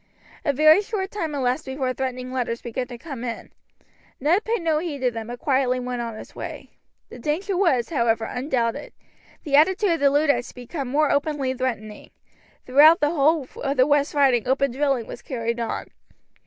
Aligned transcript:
A 0.43 0.51
very 0.51 0.81
short 0.81 1.11
time 1.11 1.35
elapsed 1.35 1.65
before 1.67 1.93
threatening 1.93 2.33
letters 2.33 2.63
began 2.63 2.87
to 2.87 2.97
come 2.97 3.23
in. 3.23 3.51
Ned 4.19 4.43
paid 4.43 4.63
no 4.63 4.79
heed 4.79 4.97
to 5.01 5.11
them, 5.11 5.27
but 5.27 5.37
quietly 5.37 5.79
went 5.79 6.01
on 6.01 6.15
his 6.17 6.33
way. 6.33 6.71
The 7.09 7.19
danger 7.19 7.55
was, 7.55 7.89
however, 7.89 8.25
undoubted. 8.25 8.93
The 9.43 9.55
attitude 9.55 9.91
of 9.91 9.99
the 9.99 10.09
Luddites 10.09 10.47
had 10.49 10.55
become 10.55 10.87
more 10.87 11.11
openly 11.11 11.53
threatening. 11.53 12.09
Throughout 12.65 12.99
the 12.99 13.11
whole 13.11 13.47
of 13.61 13.77
the 13.77 13.85
West 13.85 14.15
Riding 14.15 14.47
open 14.47 14.71
drilling 14.71 15.05
was 15.05 15.21
carried 15.21 15.59
on. 15.59 15.89